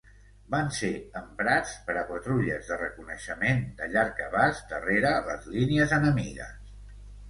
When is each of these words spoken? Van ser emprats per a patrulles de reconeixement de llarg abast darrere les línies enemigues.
Van 0.53 0.69
ser 0.77 0.89
emprats 1.21 1.75
per 1.91 1.97
a 2.01 2.03
patrulles 2.13 2.73
de 2.73 2.79
reconeixement 2.83 3.63
de 3.83 3.93
llarg 3.95 4.27
abast 4.33 4.77
darrere 4.77 5.17
les 5.33 5.49
línies 5.57 5.99
enemigues. 6.05 6.79